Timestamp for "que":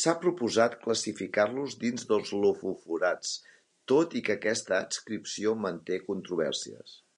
4.30-4.38